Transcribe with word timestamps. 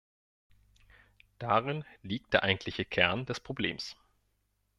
Darin 1.37 1.85
liegt 2.01 2.33
der 2.33 2.41
eigentliche 2.41 2.85
Kern 2.85 3.27
des 3.27 3.39
Problems. 3.39 3.95